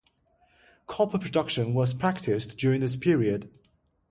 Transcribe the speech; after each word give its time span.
Copper 0.87 1.19
production 1.19 1.75
was 1.75 1.93
practiced 1.93 2.57
during 2.57 2.81
this 2.81 2.95
period. 2.95 3.51